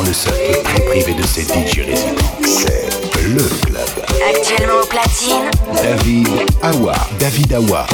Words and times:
dans 0.00 0.06
le 0.06 0.14
cercle 0.14 0.62
très 0.62 0.80
privé 0.80 1.14
de 1.14 1.26
ses 1.26 1.42
DJ 1.42 1.84
résidents. 1.86 2.14
C'est 2.42 2.88
le 3.28 3.42
club. 3.66 3.88
Actuellement 4.34 4.80
au 4.82 4.86
platine. 4.86 5.50
David 5.74 6.28
Awa. 6.62 6.94
David 7.18 7.52
Awa. 7.52 7.86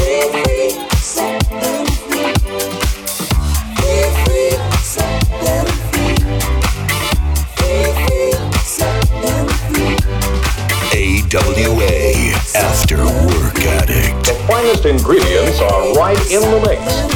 AWA 10.92 12.32
After 12.54 12.96
Work 12.98 13.58
Addict. 13.80 14.24
The 14.24 14.34
finest 14.46 14.86
ingredients 14.86 15.60
are 15.60 15.92
right 15.94 16.18
in 16.30 16.40
the 16.40 16.60
mix. 16.68 17.15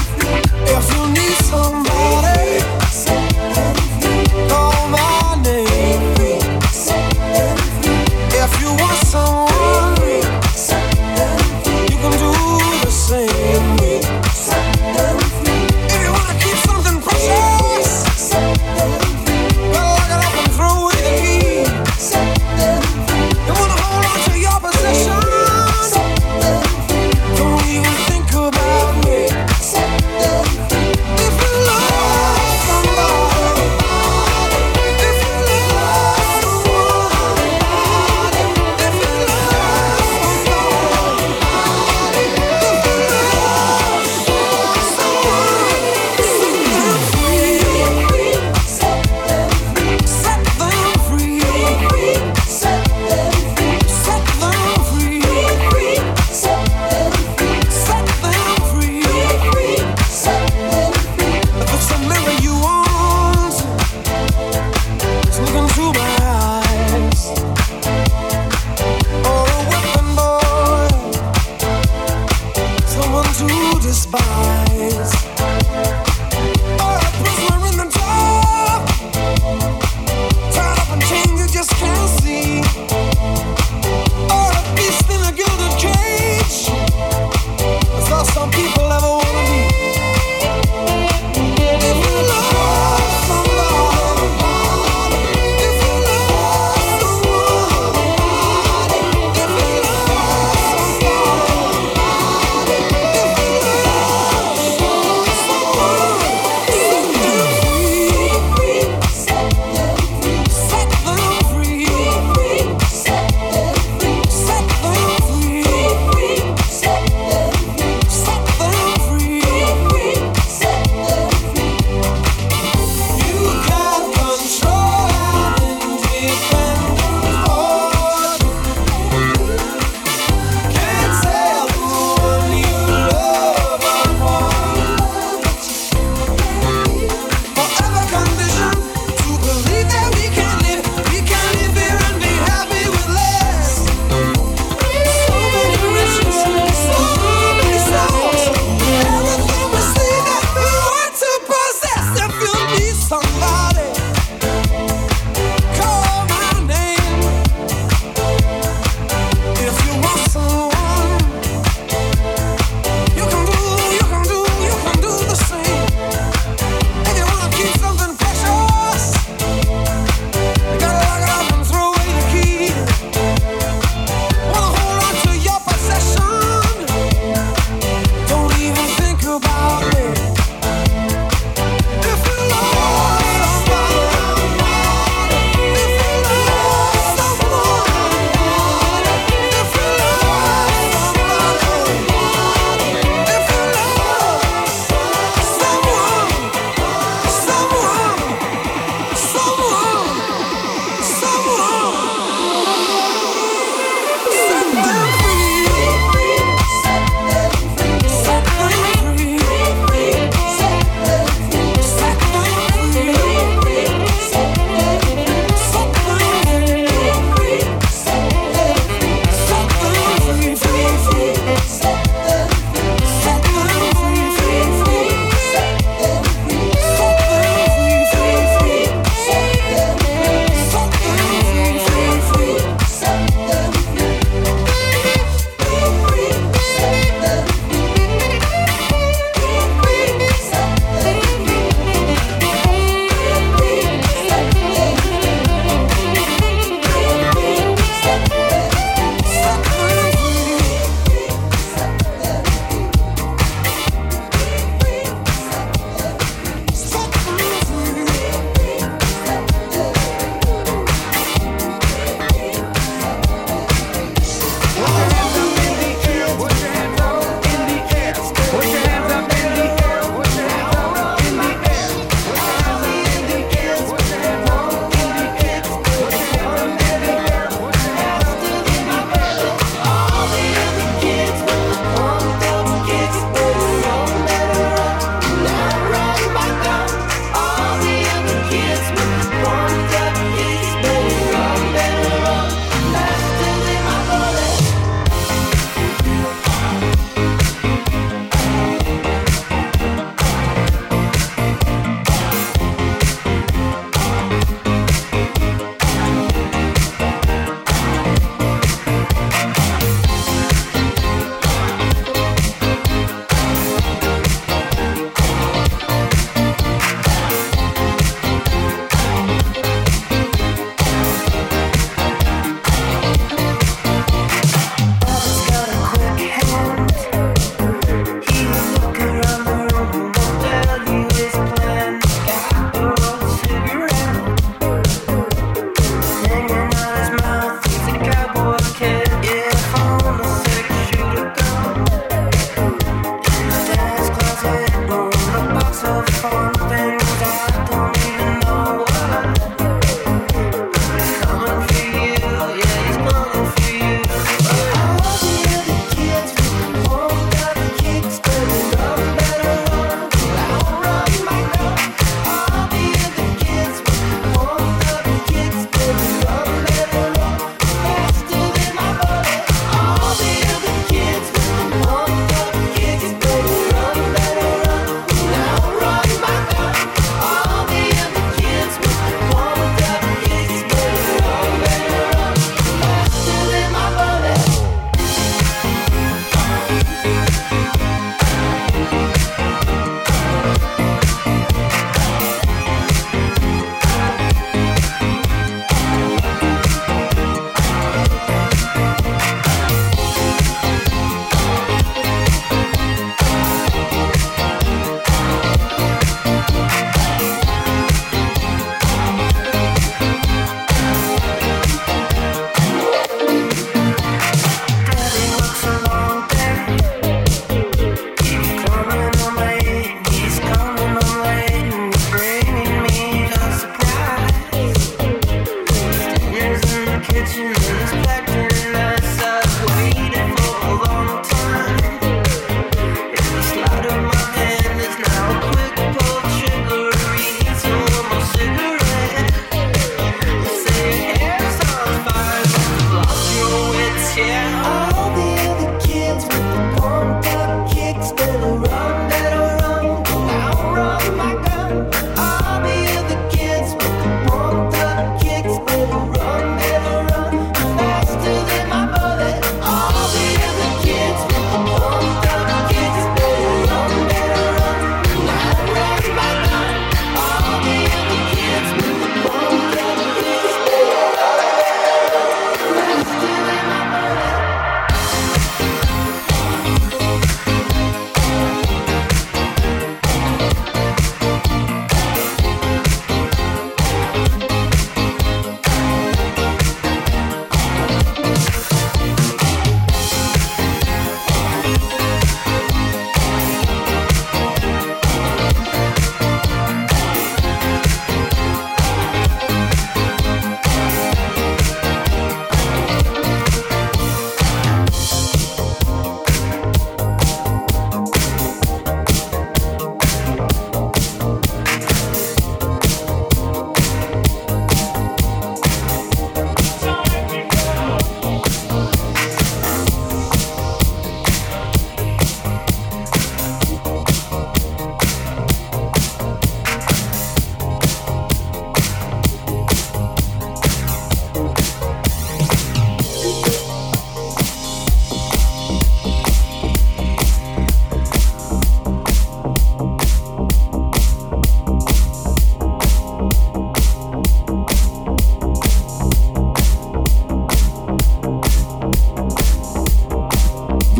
despise. 73.90 75.99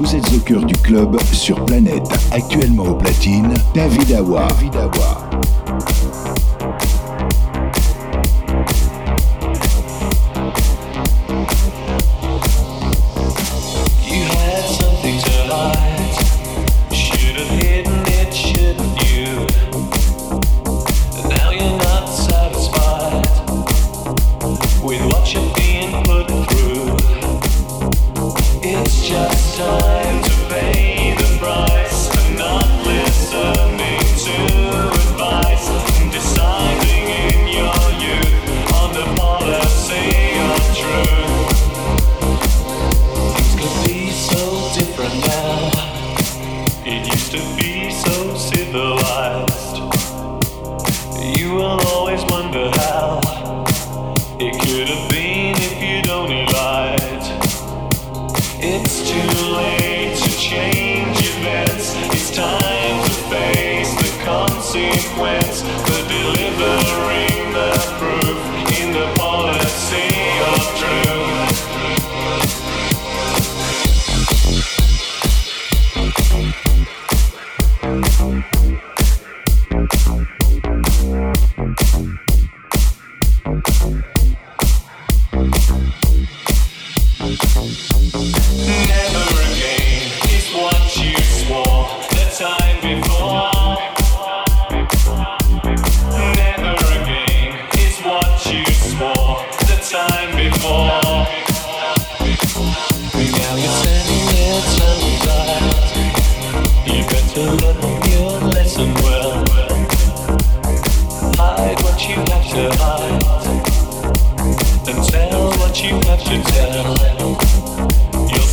Vous 0.00 0.16
êtes 0.16 0.32
au 0.32 0.38
cœur 0.38 0.64
du 0.64 0.74
club 0.78 1.20
sur 1.30 1.62
Planète. 1.66 2.08
Actuellement 2.30 2.84
au 2.84 2.94
platine, 2.94 3.52
David 3.74 4.12
Awa. 4.12 4.48
David 4.48 4.74
Awa. 4.76 5.29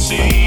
See, 0.07 0.46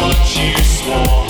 those 0.00 0.34
generations. 0.34 1.21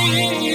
Bye. 0.00 0.49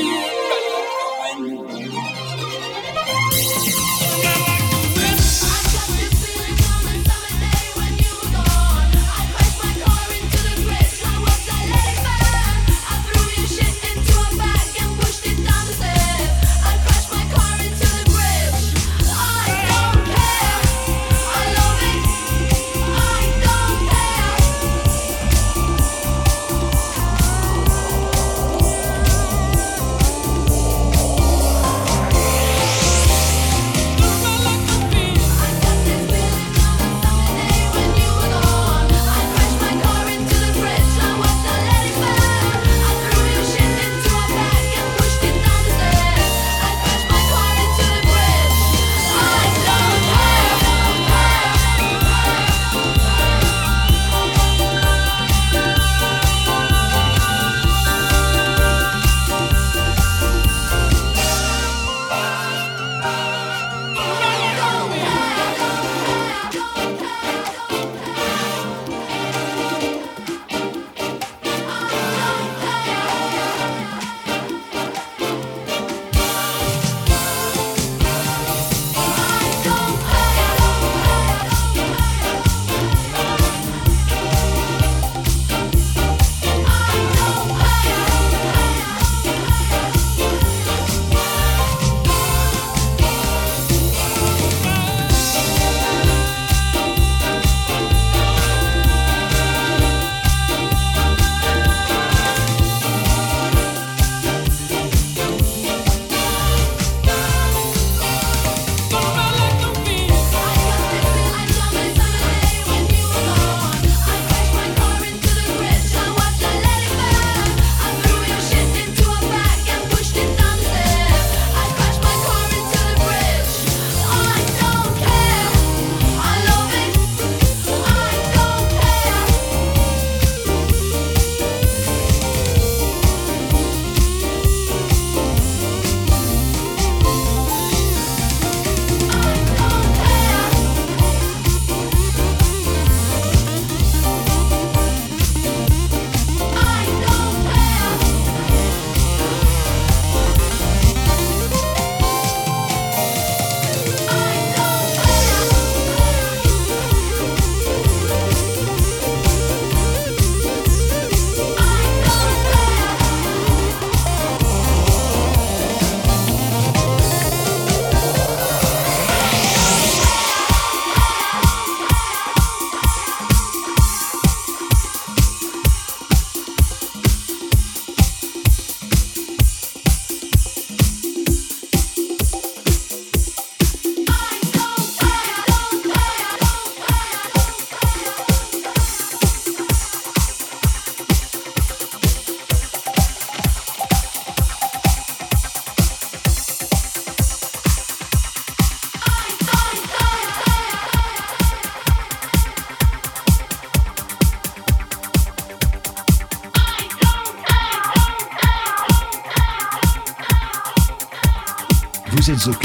Vous 212.27 212.31
êtes 212.31 212.64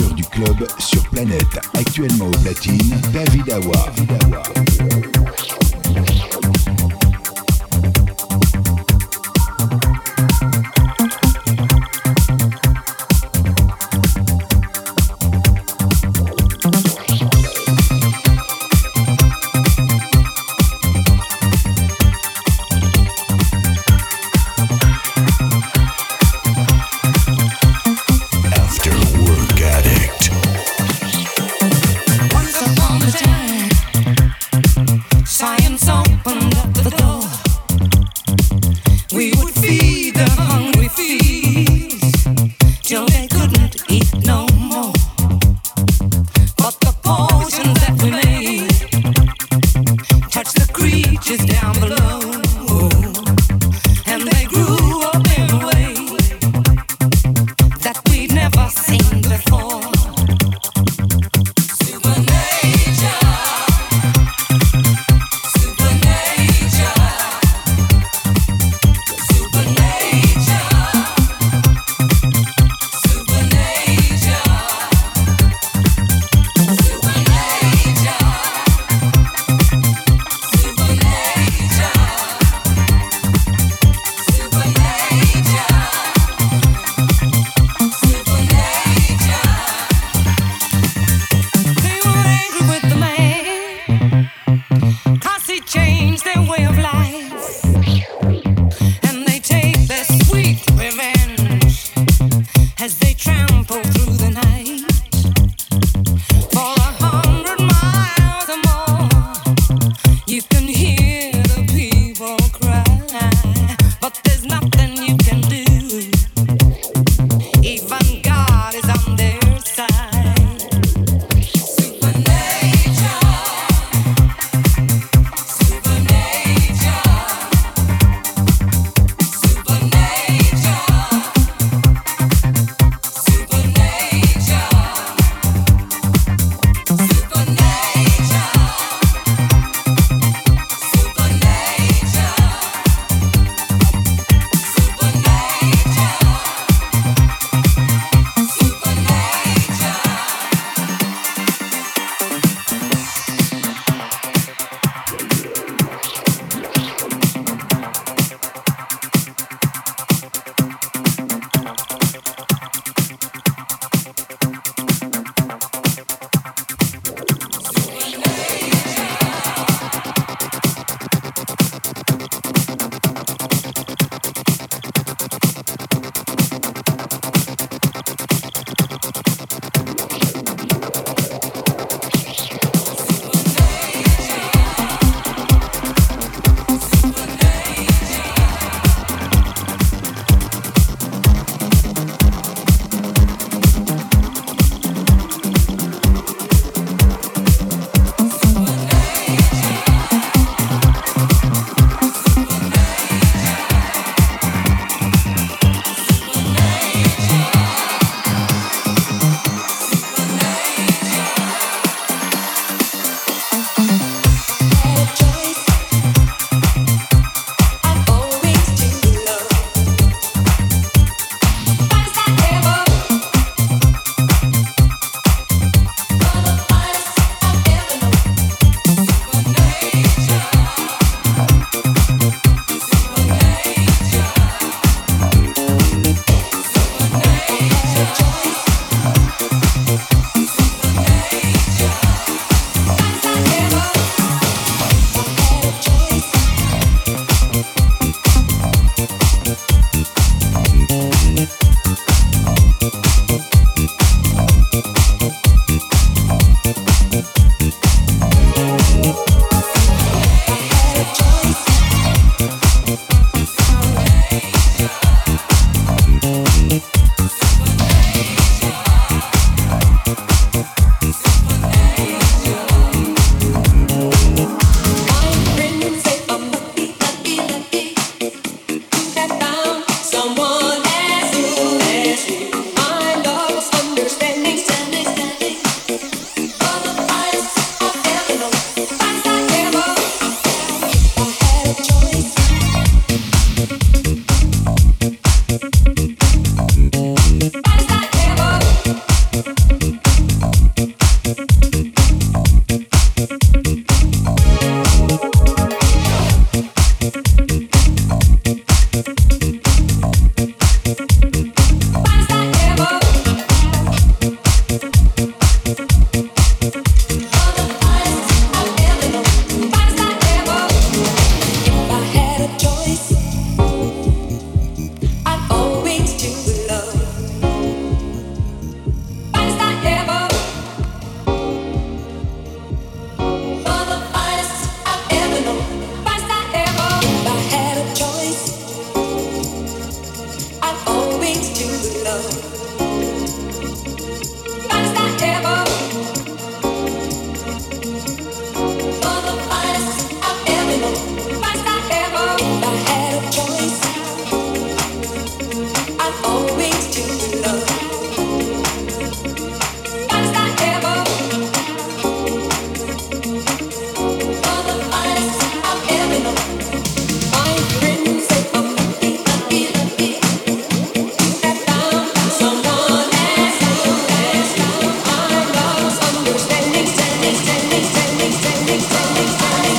standing, 378.70 378.86
standing, 378.86 379.26
standing. 379.26 379.69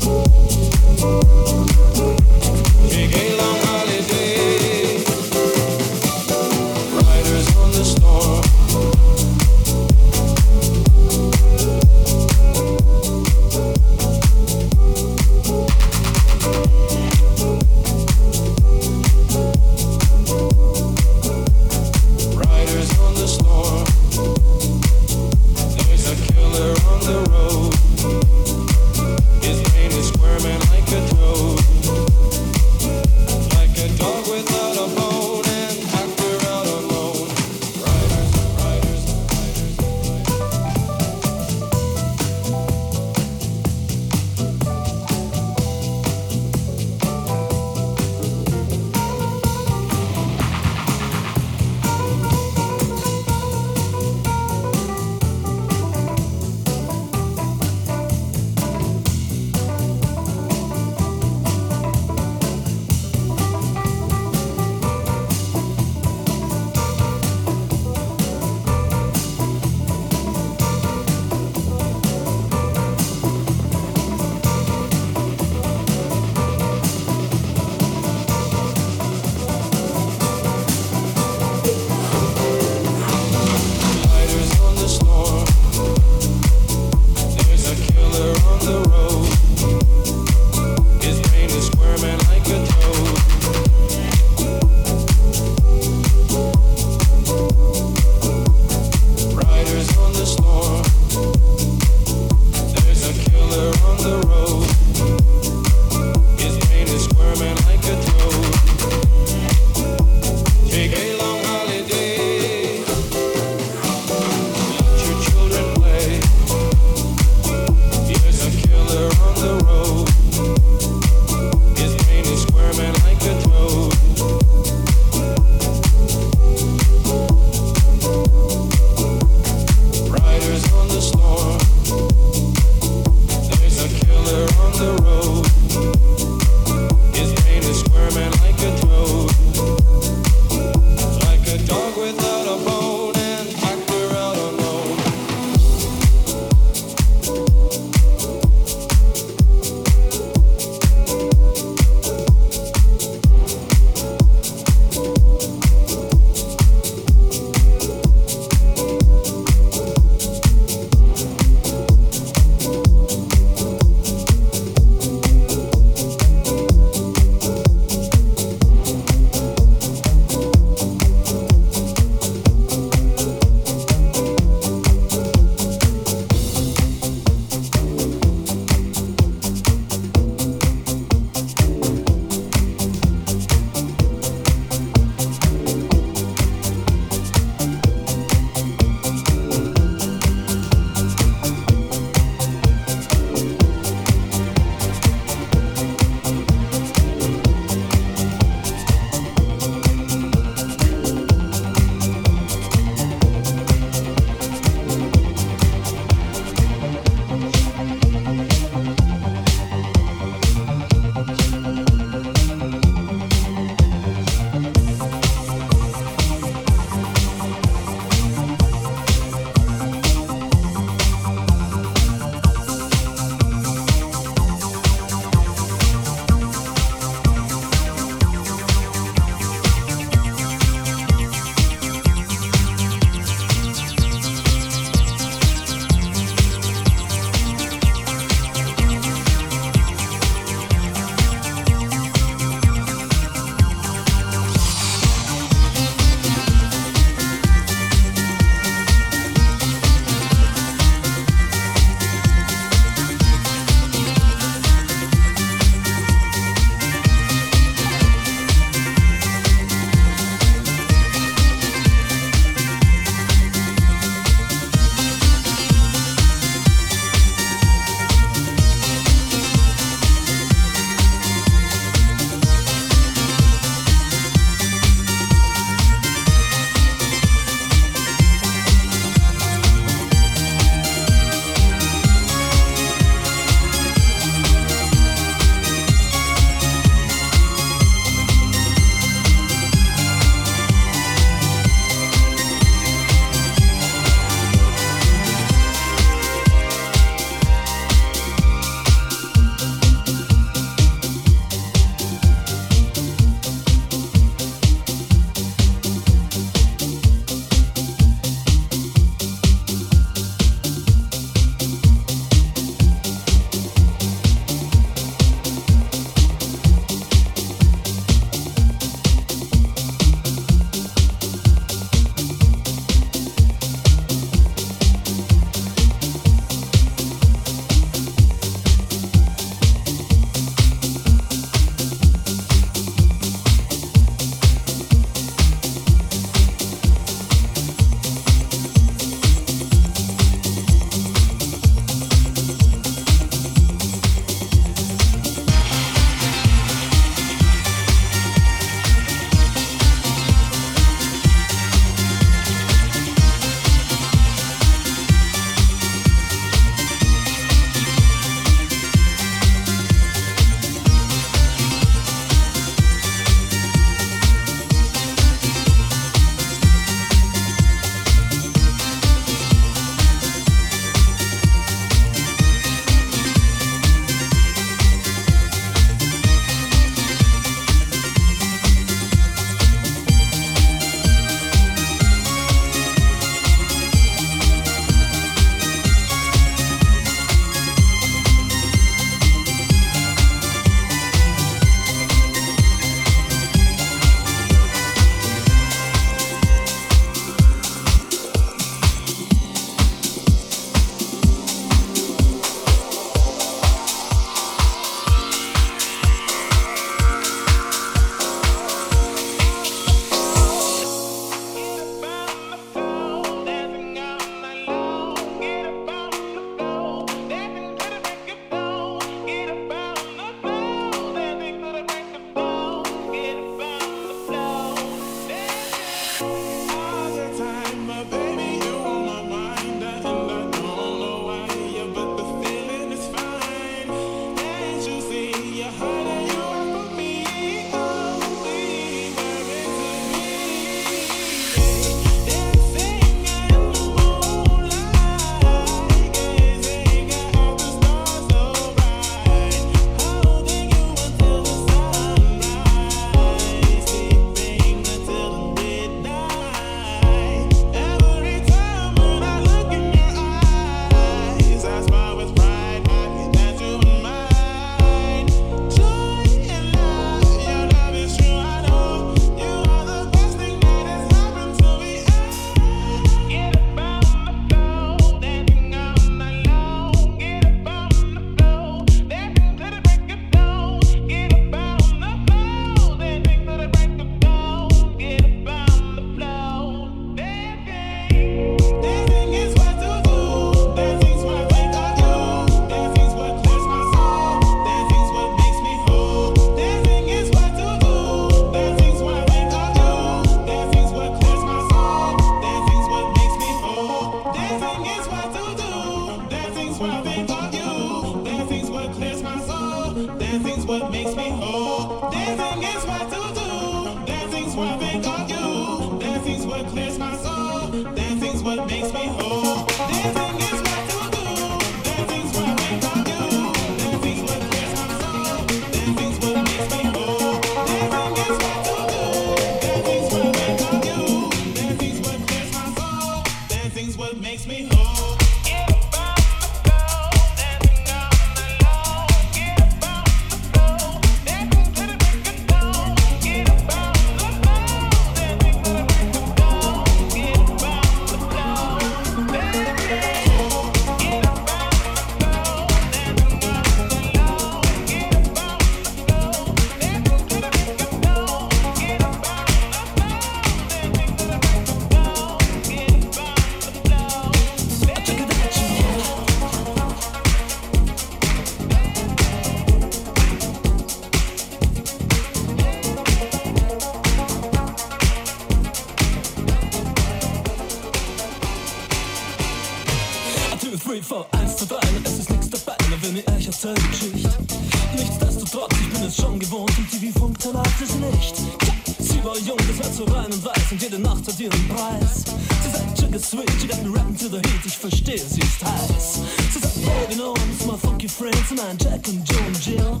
und 590.36 590.44
weiß 590.44 590.72
und 590.72 590.82
jede 590.82 590.98
Nacht 590.98 591.26
hat 591.26 591.40
ihren 591.40 591.68
Preis. 591.68 592.24
Sie 592.62 592.70
sagt, 592.70 592.98
check 592.98 593.14
it 593.14 593.24
sweet, 593.24 593.50
she 593.60 593.66
got 593.66 593.82
me 593.82 593.90
rapping 593.90 594.16
to 594.16 594.28
the 594.28 594.36
heat, 594.36 594.64
ich 594.64 594.76
verstehe, 594.76 595.18
sie 595.18 595.40
ist 595.40 595.64
heiß. 595.64 596.20
Sie 596.52 596.58
sagt, 596.58 596.74
Baby, 596.84 597.16
no, 597.16 597.34
it's 597.34 597.64
my 597.64 597.76
funky 597.76 598.08
friends, 598.08 598.50
mein 598.50 598.76
Jack 598.78 599.06
und 599.08 599.28
Joe 599.28 599.46
und 599.46 599.66
Jill. 599.66 600.00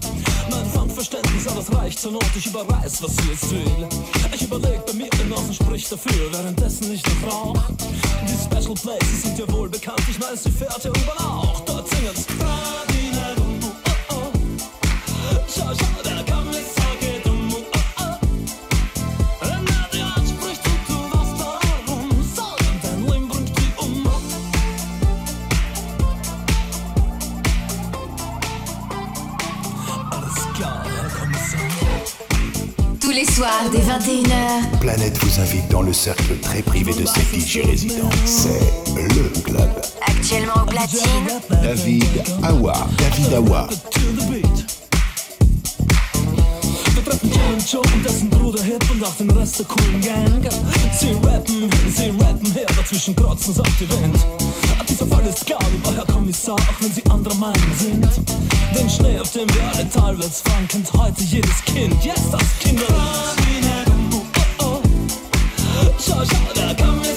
Mein 0.50 0.66
Fangverständnis, 0.66 1.46
alles 1.48 1.72
reicht 1.72 1.98
zur 1.98 2.12
Not, 2.12 2.24
ich 2.36 2.46
überreiß, 2.46 3.02
was 3.02 3.16
sie 3.16 3.30
jetzt 3.30 3.50
will. 3.50 3.88
Ich 4.34 4.42
überleg 4.42 4.84
bei 4.86 4.92
mir 4.92 5.08
im 5.22 5.32
Außen, 5.32 5.54
spricht 5.54 5.90
dafür, 5.90 6.32
währenddessen 6.32 6.92
ich 6.92 7.02
noch 7.04 7.32
rauch. 7.32 7.62
Die 8.22 8.56
Special 8.56 8.74
Places 8.74 9.22
sind 9.22 9.38
ja 9.38 9.50
wohl 9.52 9.68
bekannt, 9.68 10.02
ich 10.10 10.20
weiß, 10.20 10.44
sie 10.44 10.50
fährt 10.50 10.84
ja 10.84 10.90
überall 10.90 11.26
auch, 11.26 11.60
dort 11.60 11.88
singen's. 11.88 12.26
Radio. 12.40 12.95
Planète 34.80 35.18
vous 35.18 35.40
invite 35.40 35.68
dans 35.68 35.82
le 35.82 35.92
cercle 35.92 36.38
très 36.40 36.62
privé 36.62 36.94
de 36.94 37.04
ses 37.04 37.20
DJ 37.20 37.66
résidents. 37.66 38.08
C'est 38.24 38.72
le 38.96 39.28
club. 39.42 39.68
Actuellement 40.06 40.62
au 40.62 40.64
platine. 40.64 41.02
David 41.50 42.04
Awa. 42.42 42.86
David 42.96 43.34
Awa. 43.34 43.68
Joe 47.70 47.80
und 47.94 48.04
dessen 48.04 48.30
Bruder 48.30 48.62
Hip 48.62 48.82
und 48.90 49.04
auch 49.04 49.14
den 49.16 49.30
Rest 49.30 49.58
der 49.58 49.66
coolen 49.66 50.00
Gang. 50.00 50.48
Sie 50.92 51.10
rappen, 51.26 51.68
sie 51.94 52.10
rappen 52.10 52.52
her, 52.52 52.66
dazwischen 52.76 53.16
krotzen 53.16 53.54
sagt 53.54 53.72
die 53.80 53.90
Wind. 53.90 54.16
Fall 54.94 55.26
ist 55.26 55.46
klar, 55.46 55.58
lieber 55.72 55.94
Herr 55.94 56.06
Kommissar, 56.06 56.54
auch 56.54 56.80
wenn 56.80 56.92
Sie 56.92 57.04
anderer 57.10 57.34
Meinung 57.36 57.72
sind. 57.78 58.08
Den 58.76 58.88
Schnee, 58.88 59.18
auf 59.18 59.32
dem 59.32 59.48
wir 59.54 59.62
alle 59.74 59.88
teilweise 59.90 60.42
fahren, 60.44 60.68
kennt 60.68 60.92
heute 60.92 61.22
jedes 61.22 61.64
Kind. 61.64 62.04
Yes, 62.04 62.30
das 62.30 62.42
Kinderlied. 62.60 62.96
Schau, 65.98 66.22
schau, 66.24 66.52
der 66.54 66.76
Kommissar 66.76 67.15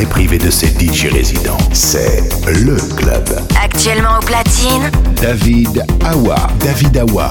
très 0.00 0.08
privé 0.08 0.38
de 0.38 0.50
ses 0.50 0.68
DJ 0.68 1.12
résidents. 1.12 1.58
C'est 1.72 2.22
le 2.46 2.76
club. 2.96 3.28
Actuellement 3.62 4.18
au 4.18 4.24
platine, 4.24 4.90
David 5.20 5.84
Awa. 6.04 6.36
David 6.60 6.96
Awa. 6.96 7.28